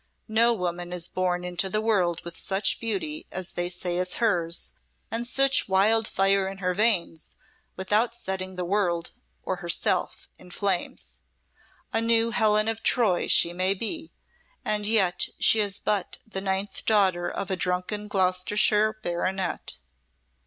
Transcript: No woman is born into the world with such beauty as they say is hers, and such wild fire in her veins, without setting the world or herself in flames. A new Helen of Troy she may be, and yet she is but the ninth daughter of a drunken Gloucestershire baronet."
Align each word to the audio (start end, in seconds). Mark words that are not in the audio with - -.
No 0.27 0.51
woman 0.51 0.91
is 0.91 1.07
born 1.07 1.43
into 1.43 1.69
the 1.69 1.79
world 1.79 2.21
with 2.25 2.35
such 2.35 2.79
beauty 2.79 3.27
as 3.31 3.51
they 3.51 3.69
say 3.69 3.99
is 3.99 4.15
hers, 4.15 4.71
and 5.11 5.27
such 5.27 5.69
wild 5.69 6.07
fire 6.07 6.47
in 6.47 6.57
her 6.57 6.73
veins, 6.73 7.35
without 7.75 8.15
setting 8.15 8.55
the 8.55 8.65
world 8.65 9.11
or 9.43 9.57
herself 9.57 10.27
in 10.39 10.49
flames. 10.49 11.21
A 11.93 12.01
new 12.01 12.31
Helen 12.31 12.67
of 12.67 12.81
Troy 12.81 13.27
she 13.27 13.53
may 13.53 13.75
be, 13.75 14.11
and 14.65 14.87
yet 14.87 15.27
she 15.37 15.59
is 15.59 15.77
but 15.77 16.17
the 16.25 16.41
ninth 16.41 16.83
daughter 16.87 17.29
of 17.29 17.51
a 17.51 17.55
drunken 17.55 18.07
Gloucestershire 18.07 18.93
baronet." 19.03 19.77